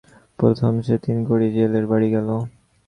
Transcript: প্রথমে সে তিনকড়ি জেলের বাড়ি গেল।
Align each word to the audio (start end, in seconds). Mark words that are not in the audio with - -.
প্রথমে 0.39 0.81
সে 0.87 0.95
তিনকড়ি 1.05 1.47
জেলের 1.55 1.85
বাড়ি 1.91 2.07
গেল। 2.15 2.27